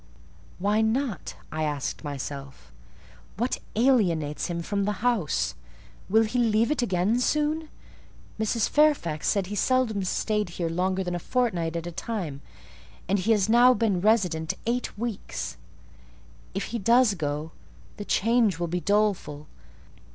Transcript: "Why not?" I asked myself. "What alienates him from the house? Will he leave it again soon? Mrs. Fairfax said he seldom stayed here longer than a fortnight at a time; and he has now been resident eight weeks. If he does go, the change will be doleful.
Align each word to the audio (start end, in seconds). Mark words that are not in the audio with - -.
"Why 0.57 0.81
not?" 0.81 1.35
I 1.51 1.61
asked 1.61 2.03
myself. 2.03 2.71
"What 3.37 3.59
alienates 3.75 4.47
him 4.47 4.63
from 4.63 4.85
the 4.85 4.93
house? 5.05 5.53
Will 6.09 6.23
he 6.23 6.39
leave 6.39 6.71
it 6.71 6.81
again 6.81 7.19
soon? 7.19 7.69
Mrs. 8.39 8.67
Fairfax 8.67 9.27
said 9.27 9.45
he 9.45 9.55
seldom 9.55 10.03
stayed 10.03 10.49
here 10.57 10.69
longer 10.69 11.03
than 11.03 11.13
a 11.13 11.19
fortnight 11.19 11.75
at 11.75 11.85
a 11.85 11.91
time; 11.91 12.41
and 13.07 13.19
he 13.19 13.31
has 13.31 13.47
now 13.47 13.75
been 13.75 14.01
resident 14.01 14.55
eight 14.65 14.97
weeks. 14.97 15.57
If 16.55 16.63
he 16.73 16.79
does 16.79 17.13
go, 17.13 17.51
the 17.97 18.03
change 18.05 18.57
will 18.57 18.65
be 18.65 18.79
doleful. 18.81 19.45